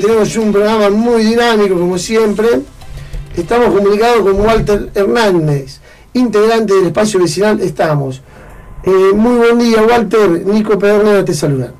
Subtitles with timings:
[0.00, 2.48] Tenemos un programa muy dinámico, como siempre.
[3.36, 5.80] Estamos comunicados con Walter Hernández,
[6.14, 8.22] integrante del espacio vecinal Estamos.
[8.84, 10.44] Eh, muy buen día, Walter.
[10.46, 11.72] Nico Pedernera te saluda.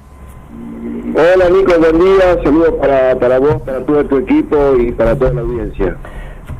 [1.14, 2.38] Hola, Nico, buen día.
[2.44, 5.96] Saludos para, para vos, para todo tu equipo y para toda la audiencia.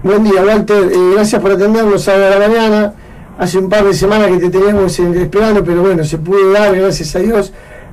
[0.02, 0.90] Buen día, Walter.
[0.90, 2.94] Eh, gracias por atendernos a la mañana.
[3.38, 6.74] Hace un par de semanas que te teníamos en esperando, pero bueno, se pudo dar,
[6.74, 7.52] gracias a Dios,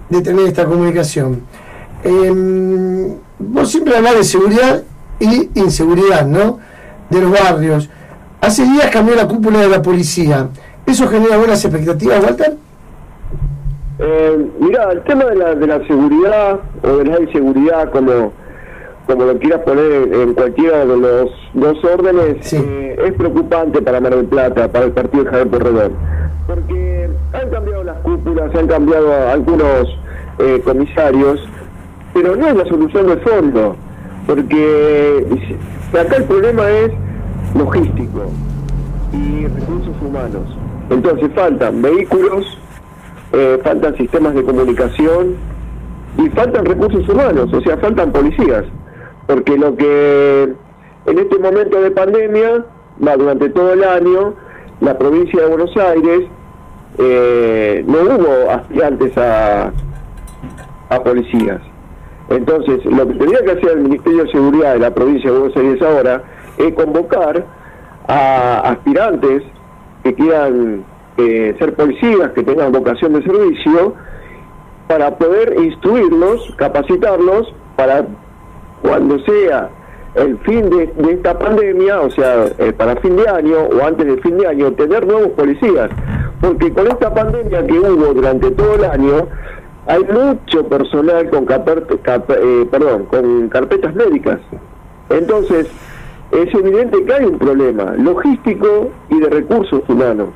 [0.10, 1.42] de tener esta comunicación.
[2.04, 4.84] Eh, vos siempre hablas de seguridad
[5.20, 6.60] y inseguridad, ¿no?
[7.10, 7.90] De los barrios.
[8.42, 10.50] Hace días cambió la cúpula de la policía.
[10.86, 12.58] ¿Eso genera buenas expectativas, Walter?
[14.00, 18.32] Eh, mira, el tema de la, de la seguridad o de la inseguridad, como,
[19.06, 24.16] como lo quieras poner en cualquiera de los dos órdenes, eh, es preocupante para Mar
[24.16, 25.92] del Plata, para el partido de Javier Porredón.
[26.48, 29.98] Porque han cambiado las cúpulas, han cambiado algunos
[30.40, 31.42] eh, comisarios,
[32.14, 33.76] pero no es la solución de fondo,
[34.28, 35.26] porque
[35.94, 36.92] acá el problema es
[37.56, 38.32] logístico
[39.14, 40.58] y recursos humanos.
[40.90, 42.58] Entonces faltan vehículos,
[43.34, 45.36] eh, faltan sistemas de comunicación
[46.18, 48.66] y faltan recursos humanos, o sea, faltan policías,
[49.28, 50.54] porque lo que
[51.06, 52.66] en este momento de pandemia,
[52.98, 54.34] durante todo el año,
[54.82, 56.24] la provincia de Buenos Aires
[56.98, 59.72] eh, no hubo aspirantes a,
[60.90, 61.62] a policías.
[62.30, 65.58] Entonces, lo que tendría que hacer el Ministerio de Seguridad de la provincia de Buenos
[65.58, 66.24] Aires ahora
[66.58, 67.46] es convocar
[68.08, 69.44] a aspirantes
[70.04, 70.86] que quieran
[71.18, 73.96] eh, ser policías, que tengan vocación de servicio,
[74.88, 78.06] para poder instruirlos, capacitarlos, para
[78.82, 79.70] cuando sea
[80.16, 84.22] el fin de, esta pandemia, o sea, eh, para fin de año o antes del
[84.22, 85.90] fin de año, tener nuevos policías.
[86.42, 89.28] Porque con esta pandemia que hubo durante todo el año,
[89.88, 94.40] hay mucho personal con, eh, perdón, con carpetas médicas.
[95.10, 95.68] Entonces,
[96.32, 100.30] es evidente que hay un problema logístico y de recursos humanos.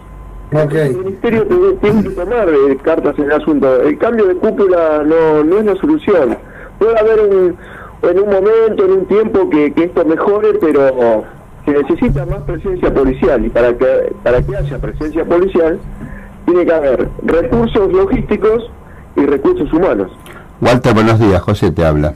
[0.52, 1.48] El Ministerio
[1.82, 3.82] tiene que tomar eh, cartas en el asunto.
[3.82, 6.38] El cambio de cúpula no, no es la solución.
[6.78, 7.58] Puede haber un,
[8.04, 11.24] en un momento, en un tiempo que, esto mejore, pero
[11.66, 15.80] se necesita más presencia policial y para que, para que haya presencia policial
[16.46, 18.70] tiene que haber recursos logísticos
[19.16, 20.12] y recursos humanos.
[20.62, 21.42] Walter, buenos días.
[21.42, 22.14] José te habla.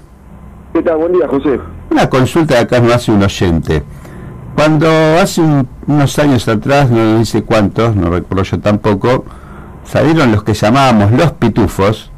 [0.73, 0.97] ¿Qué tal?
[0.97, 1.59] Buen día, José.
[1.89, 3.83] Una consulta de acá no hace un oyente.
[4.55, 4.87] Cuando
[5.21, 5.41] hace
[5.85, 9.25] unos años atrás, no dice cuántos, no recuerdo yo tampoco,
[9.83, 12.11] salieron los que llamábamos los pitufos,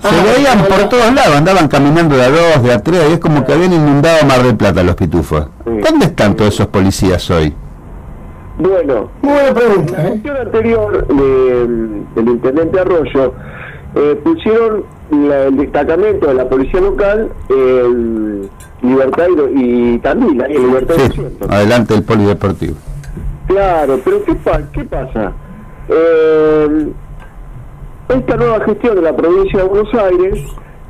[0.00, 3.12] se ah, veían por todos lados, andaban caminando de a dos, de a tres, y
[3.14, 5.48] es como que habían inundado Mar del Plata los pitufos.
[5.64, 7.52] ¿Dónde están todos esos policías hoy?
[8.58, 9.96] Bueno, buena pregunta.
[9.98, 13.34] En la gestión anterior del intendente Arroyo
[13.94, 18.48] eh, pusieron el destacamento de la policía local en
[18.82, 22.74] Libertad y, también en Libertad sí, Adelante el polideportivo.
[23.46, 24.36] Claro, pero ¿qué,
[24.72, 25.32] qué pasa?
[25.88, 26.88] Eh,
[28.08, 30.38] esta nueva gestión de la provincia de Buenos Aires,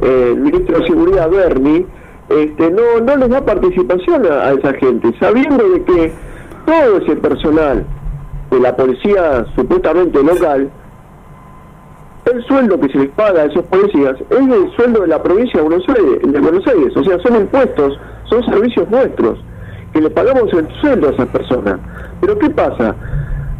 [0.01, 1.87] eh, el ministro de Seguridad Berni,
[2.29, 6.13] este, no, no les da participación a, esa gente, sabiendo de que
[6.67, 7.87] todo ese personal
[8.51, 10.71] de la policía supuestamente local,
[12.33, 15.61] el sueldo que se les paga a esos policías es el sueldo de la provincia
[15.61, 16.97] de Buenos Aires, de Buenos Aires.
[16.97, 19.39] o sea, son impuestos, son servicios nuestros,
[19.93, 21.79] que le pagamos el sueldo a esas personas.
[22.21, 22.95] Pero ¿qué pasa?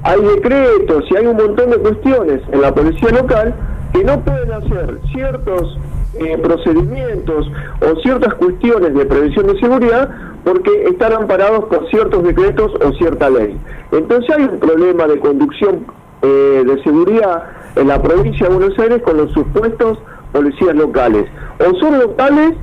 [0.03, 3.55] hay decretos y hay un montón de cuestiones en la policía local
[3.93, 5.79] que no pueden hacer ciertos
[6.21, 7.51] eh, procedimientos
[7.81, 10.09] o ciertas cuestiones de prevención de seguridad
[10.45, 13.59] porque están amparados por ciertos decretos o cierta ley.
[13.93, 15.87] Entonces hay un problema de conducción
[16.23, 17.45] eh, de seguridad
[17.77, 19.99] en la provincia de Buenos Aires con los supuestos
[20.33, 21.27] policías locales.
[21.59, 22.55] O son locales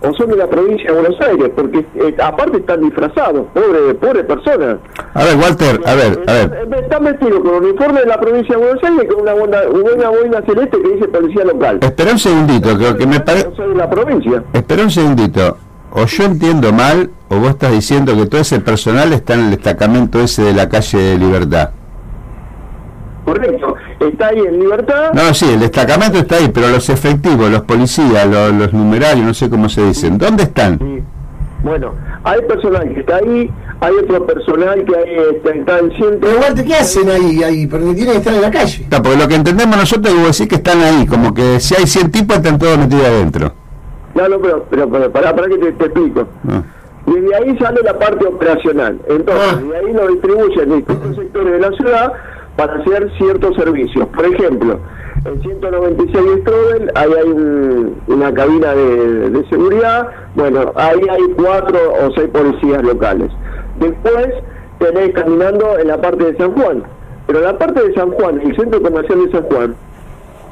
[0.00, 4.24] o son de la provincia de Buenos Aires, porque eh, aparte están disfrazados, pobre, pobre
[4.24, 4.76] personas.
[5.14, 6.68] A ver, Walter, a ver, a ver.
[6.82, 10.42] Están vestidos con uniforme de la provincia de Buenos Aires con una buena, una boina
[10.42, 11.78] celeste que dice policía local.
[11.82, 13.48] Espera un segundito, creo que me parece...
[13.48, 14.44] de la provincia.
[14.52, 15.56] Espera un segundito.
[15.90, 19.50] O yo entiendo mal, o vos estás diciendo que todo ese personal está en el
[19.50, 21.70] destacamento ese de la calle de Libertad.
[23.24, 23.67] Correcto
[24.00, 25.12] está ahí en libertad.
[25.12, 29.50] No, sí, el destacamento está ahí, pero los efectivos, los policías, los, numerarios, no sé
[29.50, 30.78] cómo se dicen, ¿dónde están?
[31.62, 31.92] Bueno,
[32.22, 33.50] hay personal que está ahí,
[33.80, 36.18] hay otro personal que ahí está, está en centro.
[36.20, 37.42] Pero igual, ¿qué hacen ahí?
[37.42, 37.66] ahí?
[37.66, 38.86] Porque tienen que estar en la calle.
[38.90, 41.86] No, porque lo que entendemos nosotros es decir que están ahí, como que si hay
[41.86, 43.52] 100 tipos están todos metidos adentro.
[44.14, 46.26] No, no, pero, pero, pero para, para que te, explico.
[46.48, 46.62] Ah.
[47.06, 48.98] Desde ahí sale la parte operacional.
[49.08, 49.56] Entonces, ah.
[49.56, 52.12] de ahí lo distribuyen en distintos sectores de la ciudad
[52.58, 54.04] para hacer ciertos servicios.
[54.08, 54.80] Por ejemplo,
[55.24, 62.28] En 196 Strobel, ahí hay una cabina de, seguridad, bueno, ahí hay cuatro o seis
[62.30, 63.30] policías locales.
[63.78, 64.28] Después
[64.78, 66.82] tenés caminando en la parte de San Juan,
[67.26, 69.74] pero en la parte de San Juan, el centro comercial de San Juan,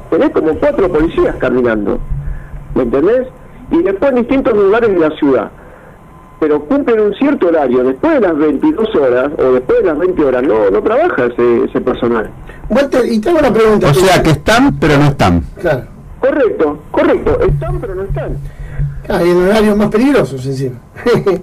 [0.09, 1.99] tenés como cuatro policías caminando,
[2.75, 3.27] ¿me entendés?
[3.71, 5.51] Y después en distintos lugares de la ciudad
[6.39, 7.83] pero cumplen un cierto horario.
[7.83, 11.63] Después de las 22 horas o después de las 20 horas no, no trabaja ese,
[11.65, 12.29] ese personal.
[12.69, 13.89] Walter, y tengo una pregunta.
[13.89, 15.41] O sea que están, pero no están.
[15.59, 15.83] Claro.
[16.19, 17.39] Correcto, correcto.
[17.41, 18.37] Están, pero no están.
[19.09, 20.75] Ah, y en horarios más peligrosos encima.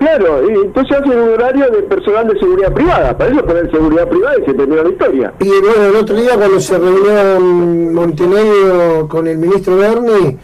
[0.00, 4.08] Claro, y entonces hacen un horario de personal de seguridad privada, para eso poner seguridad
[4.08, 5.34] privada y se termina la historia.
[5.38, 10.38] Y bueno, el otro día cuando se reunió en Montenegro con el ministro Berni,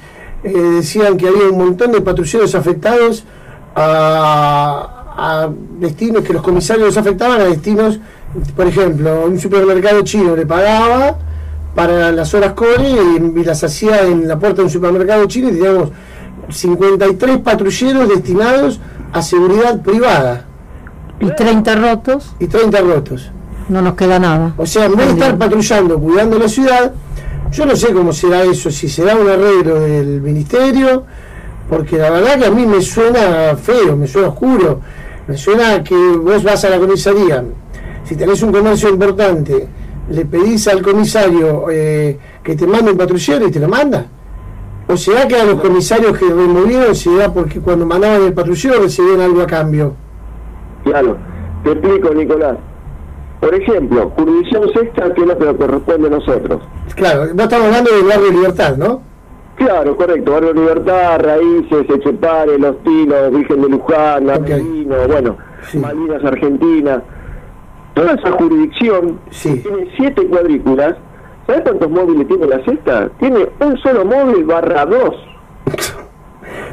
[0.45, 3.25] eh, decían que había un montón de patrulleros afectados
[3.76, 7.99] a, destinos que los comisarios los afectaban a destinos,
[8.55, 11.17] por ejemplo, un supermercado chino le pagaba
[11.75, 15.52] para las horas core y, las hacía en la puerta de un supermercado chino y
[15.52, 15.90] teníamos
[16.49, 18.81] 53 patrulleros destinados
[19.12, 20.46] a seguridad privada.
[21.20, 22.34] Y 30 rotos.
[22.38, 23.31] Y 30 rotos.
[23.69, 24.55] No nos queda nada.
[24.56, 26.93] O sea, en vez de estar patrullando, cuidando la ciudad,
[27.50, 31.05] yo no sé cómo será eso, si será un arreglo del ministerio,
[31.69, 34.81] porque la verdad que a mí me suena feo, me suena oscuro,
[35.27, 37.45] me suena que vos vas a la comisaría,
[38.05, 39.67] si tenés un comercio importante,
[40.11, 44.07] le pedís al comisario eh, que te mande un patrullero y te lo manda.
[44.89, 48.83] ¿O será que a los comisarios que removieron se da porque cuando mandaban el patrullero
[48.83, 49.95] recibían algo a cambio?
[50.85, 51.17] Claro,
[51.65, 52.57] te explico, Nicolás.
[53.41, 56.63] Por ejemplo, jurisdicción sexta, que es lo que nos corresponde a nosotros.
[56.95, 59.03] Claro, vos estamos hablando del barrio Libertad, ¿no?
[59.56, 60.32] Claro, correcto.
[60.32, 64.85] Barrio Libertad, Raíces, Echepare, Los Tinos, Virgen de Luján, okay.
[64.85, 65.37] bueno,
[65.75, 67.03] Malinas, Argentina.
[67.94, 70.97] Toda esa jurisdicción tiene siete cuadrículas.
[71.47, 73.08] ¿Sabes cuántos móviles tiene la sexta?
[73.19, 75.14] Tiene un solo móvil barra dos.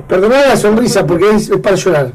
[0.07, 2.11] Perdonad la sonrisa porque es, para llorar.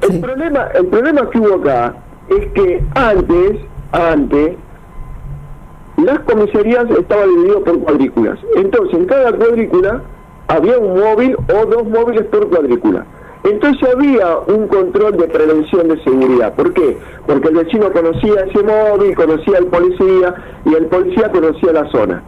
[0.00, 1.94] El problema, el problema que hubo acá
[2.28, 3.58] es que antes,
[3.92, 4.56] antes,
[5.96, 8.38] las comisarías estaban divididas por cuadrículas.
[8.56, 10.02] Entonces, en cada cuadrícula
[10.48, 13.04] había un móvil o dos móviles por cuadrícula.
[13.44, 16.54] Entonces había un control de prevención de seguridad.
[16.54, 16.98] ¿Por qué?
[17.26, 20.34] Porque el vecino conocía ese móvil, conocía al policía
[20.64, 22.22] y el policía conocía la zona.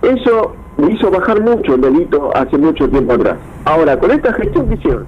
[0.00, 0.54] Eso
[0.88, 3.36] hizo bajar mucho el delito hace mucho tiempo atrás.
[3.66, 5.06] Ahora, con esta gestión que hicieron,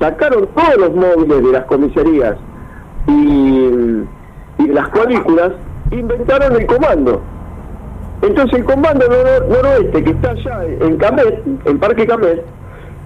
[0.00, 2.36] sacaron todos los móviles de las comisarías
[3.06, 4.02] y,
[4.66, 5.52] las cuadrículas,
[5.92, 7.20] inventaron el comando.
[8.22, 9.04] Entonces el comando
[9.48, 12.42] noroeste que está allá en Camet, en Parque Camet,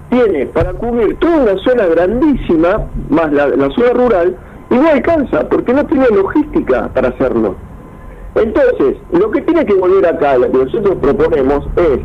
[0.09, 4.35] tiene para cubrir toda una zona grandísima, más la, zona rural,
[4.69, 7.55] y no alcanza, porque no tiene logística para hacerlo.
[8.35, 11.99] Entonces, lo que tiene que volver acá, lo que nosotros proponemos es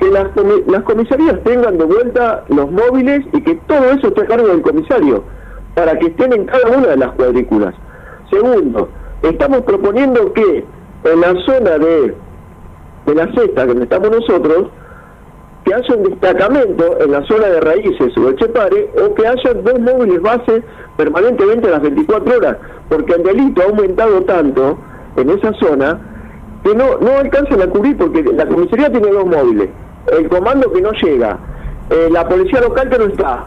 [0.00, 0.26] que las,
[0.66, 4.62] las comisarías tengan de vuelta los móviles y que todo eso esté a cargo del
[4.62, 5.24] comisario,
[5.74, 7.74] para que estén en cada una de las cuadrículas.
[8.30, 8.88] Segundo,
[9.22, 10.64] estamos proponiendo que
[11.04, 12.14] en la zona de,
[13.06, 14.68] de la cesta donde estamos nosotros,
[15.64, 19.80] que haya un destacamento en la zona de raíces o Chepare, o que haya dos
[19.80, 20.62] móviles base
[20.96, 22.56] permanentemente a las 24 horas,
[22.88, 24.78] porque el delito ha aumentado tanto
[25.16, 25.98] en esa zona
[26.62, 29.68] que no, no alcanzan a cubrir porque la comisaría tiene dos móviles,
[30.12, 31.38] el comando que no llega,
[31.90, 33.44] eh, la policía local que no está.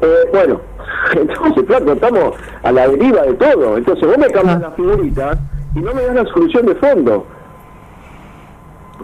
[0.00, 0.60] Eh, bueno,
[1.16, 3.76] entonces, claro, estamos a la deriva de todo.
[3.76, 5.38] Entonces, vos me cambias la figurita
[5.76, 7.26] y no me das la solución de fondo.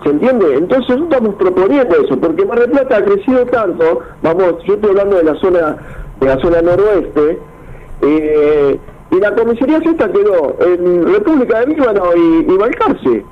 [0.03, 0.55] ¿Se entiende?
[0.55, 5.17] Entonces estamos proponiendo eso, porque Mar del Plata ha crecido tanto, vamos, yo estoy hablando
[5.19, 5.77] de la zona,
[6.19, 7.39] de la zona noroeste,
[8.01, 8.79] eh,
[9.11, 13.25] y la comisaría esta quedó en República de Líbano y, y Balcarce.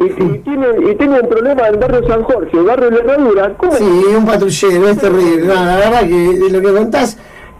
[0.00, 3.56] Y, tiene, y tiene un problema en el barrio San Jorge, el barrio de Herradura.
[3.70, 5.46] Sí, un patrullero, es terrible.
[5.46, 7.16] la verdad que lo que contás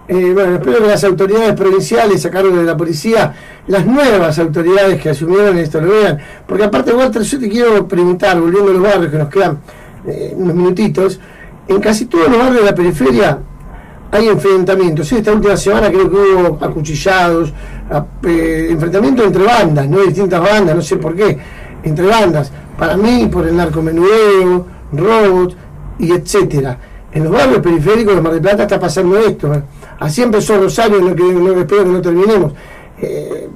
[0.07, 3.35] eh, bueno, espero que las autoridades provinciales sacaron de la policía,
[3.69, 6.19] las nuevas autoridades que asumieron esto lo vean.
[6.47, 9.59] Porque aparte, Walter, yo te quiero preguntar, volviendo a los barrios que nos quedan
[10.07, 11.21] eh, unos minutitos,
[11.67, 13.39] en casi todos los barrios de la periferia
[14.11, 15.11] hay enfrentamientos.
[15.11, 17.53] Esta última semana creo que hubo acuchillados,
[18.25, 21.39] eh, enfrentamientos entre bandas, no distintas bandas, no sé por qué,
[21.83, 22.53] entre bandas.
[22.79, 25.57] Para mí, por el narcomenudeo, robots
[25.99, 26.79] y etcétera.
[27.11, 29.51] En los barrios periféricos de Mar del Plata está pasando esto.
[29.99, 31.29] Así empezó Rosario, lo que,
[31.61, 32.53] espero que no terminemos.
[33.01, 33.49] Eh,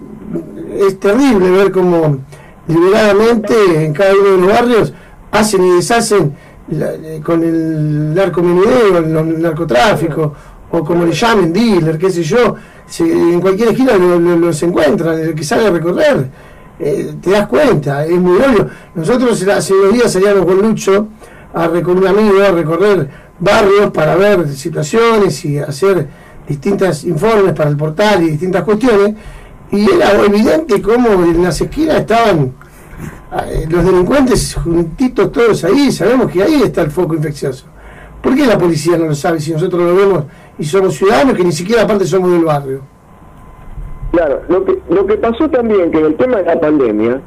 [0.79, 2.19] es terrible ver cómo
[2.67, 4.93] liberadamente en cada uno de los barrios
[5.31, 6.35] hacen y deshacen
[6.71, 10.35] eh, con el narcomenudeo, el, narcotráfico,
[10.71, 12.55] o como le llamen, dealer, qué sé yo,
[13.01, 16.29] en cualquier esquina los lo, encuentran, el que sale a recorrer.
[16.79, 18.69] eh, te das cuenta, es muy obvio.
[18.95, 21.09] Nosotros hace unos días salíamos con Lucho
[21.55, 26.07] a recorrer, un amigo, a recorrer barrios para ver situaciones y hacer
[26.49, 29.15] distintos informes para el portal y distintas cuestiones,
[29.71, 32.55] y era evidente cómo en las esquinas estaban
[33.47, 37.67] eh, los delincuentes juntitos todos ahí, sabemos que ahí está el foco infeccioso.
[38.23, 40.25] ¿Por qué la policía no lo sabe si nosotros lo vemos
[40.59, 42.81] y somos ciudadanos que ni siquiera aparte somos del barrio?
[44.11, 47.21] Claro, lo que, lo que pasó también que en el tema de la pandemia,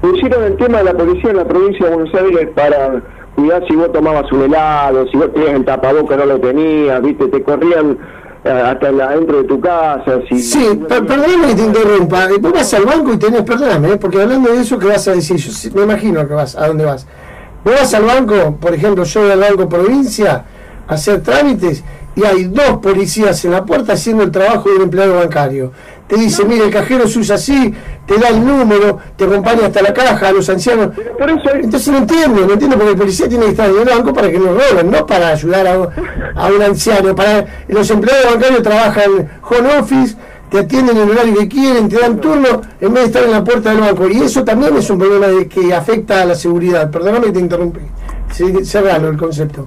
[0.00, 3.02] pusieron el tema de la policía en la provincia de Buenos Aires para
[3.34, 7.28] cuidar si vos tomabas un helado, si vos tenías el tapaboca no lo tenías, viste,
[7.28, 7.98] te corrían
[8.44, 10.20] eh, hasta dentro de tu casa.
[10.28, 12.28] Si sí, perdóname que te interrumpa.
[12.40, 13.96] Vos vas al banco y tenés, perdóname, ¿eh?
[13.96, 15.36] porque hablando de eso, ¿qué vas a decir?
[15.36, 17.06] Yo me imagino que vas, a dónde vas.
[17.64, 20.44] Vos vas al banco, por ejemplo, yo voy al banco provincia
[20.86, 21.82] a hacer trámites
[22.16, 25.72] y hay dos policías en la puerta haciendo el trabajo de un empleado bancario.
[26.06, 27.74] Te dice, mire, el cajero se usa así,
[28.06, 30.90] te da el número, te acompaña hasta la caja, a los ancianos.
[31.62, 34.30] Entonces no entiendo, no entiendo porque el policía tiene que estar en el banco para
[34.30, 37.14] que no roben, no para ayudar a, un anciano.
[37.14, 40.14] Para Los empleados bancarios trabajan home office,
[40.50, 43.30] te atienden en el horario que quieren, te dan turno en vez de estar en
[43.32, 44.08] la puerta del banco.
[44.08, 46.90] Y eso también es un problema de que afecta a la seguridad.
[46.90, 47.80] Perdóname que te interrumpí.
[48.62, 49.66] Cerralo el concepto.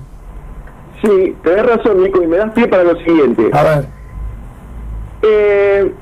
[1.04, 3.50] Sí, tenés razón, Nico, y me das pie para lo siguiente.
[3.54, 3.86] A ver.
[5.22, 5.94] Eh,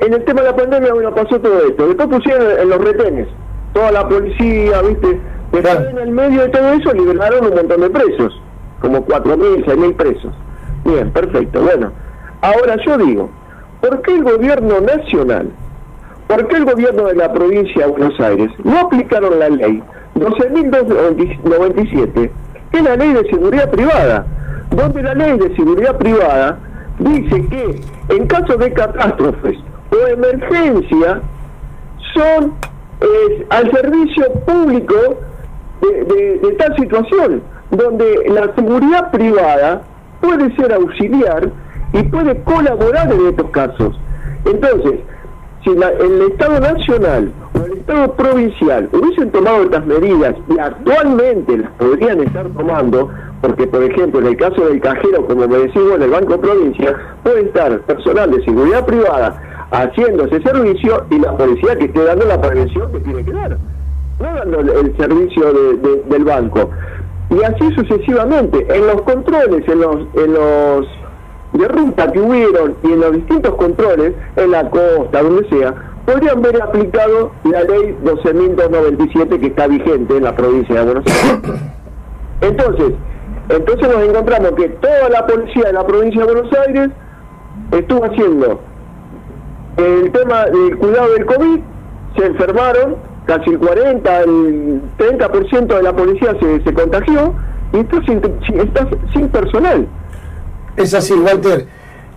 [0.00, 1.86] en el tema de la pandemia, bueno, pasó todo esto.
[1.86, 3.28] Después pusieron en los retenes
[3.72, 5.20] toda la policía, ¿viste?
[5.50, 8.40] Pero en el medio de todo eso liberaron un montón de presos,
[8.80, 10.32] como 4.000, 6.000 presos.
[10.84, 11.62] Bien, perfecto.
[11.62, 11.92] Bueno,
[12.40, 13.30] ahora yo digo,
[13.80, 15.50] ¿por qué el gobierno nacional,
[16.26, 19.82] por qué el gobierno de la provincia de Buenos Aires no aplicaron la ley
[20.16, 22.30] 12.297, que
[22.72, 24.26] es la ley de seguridad privada?
[24.70, 26.58] Donde la ley de seguridad privada
[26.98, 29.58] dice que en caso de catástrofes
[29.90, 31.20] o emergencia
[32.14, 32.54] son
[33.50, 34.94] al servicio público
[35.80, 39.82] de, tal situación, donde la seguridad privada
[40.20, 41.50] puede ser auxiliar
[41.92, 43.98] y puede colaborar en estos casos.
[44.46, 45.00] Entonces,
[45.62, 47.32] si el Estado Nacional
[47.86, 53.10] Estado Provincial hubiesen tomado estas medidas y actualmente las podrían estar tomando,
[53.42, 56.96] porque por ejemplo en el caso del cajero, como me decimos en el Banco Provincia,
[57.22, 62.24] puede estar personal de seguridad privada haciendo ese servicio y la policía que esté dando
[62.24, 63.58] la prevención que tiene que dar,
[64.18, 65.52] no dando el, servicio
[66.08, 66.70] del banco.
[67.28, 70.86] Y así sucesivamente, en los controles, en los, en los
[71.52, 76.38] de ruta que hubieron y en los distintos controles, en la costa, donde sea, podrían
[76.38, 81.60] haber aplicado la ley 12.297 que está vigente en la provincia de Buenos Aires.
[82.40, 82.92] Entonces,
[83.48, 86.90] entonces nos encontramos que toda la policía de la provincia de Buenos Aires
[87.72, 88.60] estuvo haciendo
[89.76, 91.60] el tema del cuidado del COVID,
[92.16, 92.96] se enfermaron,
[93.26, 97.34] casi el 40, el 30% de la policía se, se contagió,
[97.72, 98.20] y esto sin,
[98.58, 99.86] está sin personal.
[100.76, 101.66] Es así, Walter.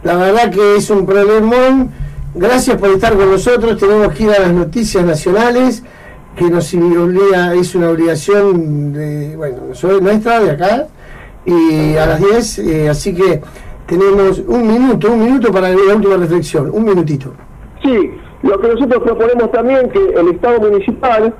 [0.04, 1.92] La verdad que es un problemón.
[2.40, 3.80] Gracias por estar con nosotros.
[3.80, 5.84] Tenemos que ir a las noticias nacionales,
[6.36, 9.58] que nos obliga, es una obligación de, bueno,
[10.02, 10.88] nuestra de acá,
[11.46, 13.42] y a las 10, eh, así que
[13.88, 17.34] tenemos un minuto, un minuto para la última reflexión, un minutito.
[17.84, 18.12] Sí,
[18.44, 21.34] lo que nosotros proponemos también que el Estado municipal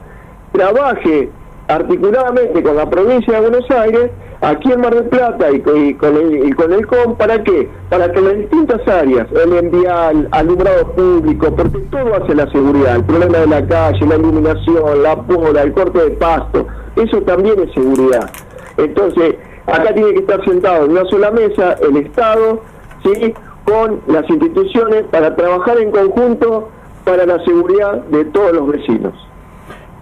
[0.52, 1.30] trabaje
[1.68, 4.10] articuladamente con la provincia de Buenos Aires,
[4.42, 7.70] aquí en Mar del Plata y, con, el, con el COM, ¿para qué?
[7.90, 13.04] Para que las distintas áreas, el envial, alumbrado público, porque todo hace la seguridad, el
[13.04, 17.74] problema de la calle, la iluminación, la poda, el corte de pasto, eso también es
[17.74, 18.30] seguridad.
[18.78, 22.62] Entonces, acá tiene que estar sentado en una sola mesa el Estado,
[23.04, 23.34] ¿sí?
[23.66, 26.70] con las instituciones para trabajar en conjunto
[27.04, 29.27] para la seguridad de todos los vecinos.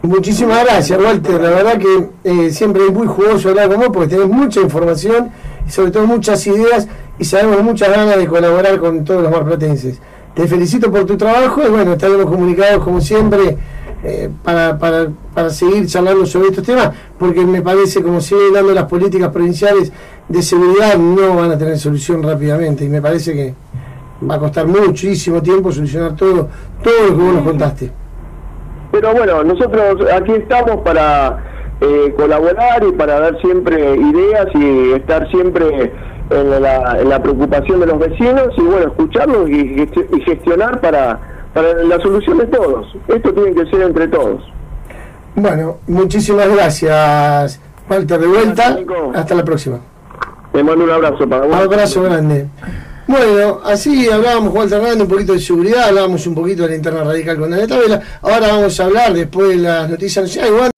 [0.06, 1.42] Muchísimas gracias, Walter.
[1.42, 5.32] La verdad que eh, siempre es muy jugoso hablar con vos porque tenés mucha información
[5.68, 10.00] y sobre todo muchas ideas y sabemos muchas ganas de colaborar con todos los marplatenses.
[10.36, 13.58] Te felicito por tu trabajo y bueno, estaremos comunicados como siempre
[14.04, 18.74] eh, para, para, para seguir charlando sobre estos temas porque me parece como siguen dando
[18.74, 19.92] las políticas provinciales
[20.28, 23.54] de seguridad no van a tener solución rápidamente y me parece que
[24.30, 26.50] va a costar muchísimo tiempo solucionar todo,
[26.84, 28.05] todo lo que vos nos contaste.
[28.96, 31.38] Pero bueno, nosotros aquí estamos para
[31.82, 35.92] eh, colaborar y para dar siempre ideas y estar siempre
[36.30, 39.86] en la, en la preocupación de los vecinos y bueno, escucharlos y,
[40.26, 41.20] gestionar para,
[41.54, 42.96] para la solución de todos.
[43.10, 44.42] Esto tiene que ser entre todos.
[45.36, 47.60] Bueno, muchísimas gracias,
[47.90, 48.78] Walter, de vuelta.
[49.14, 49.80] Hasta la próxima.
[50.54, 51.54] Te mando un abrazo para vos.
[51.54, 52.48] Un abrazo grande.
[53.08, 57.04] Bueno, así hablábamos Walter Hernández un poquito de seguridad, hablábamos un poquito de la interna
[57.04, 58.02] radical con Daniel Tabela.
[58.22, 60.75] Ahora vamos a hablar después de las noticias nacionales.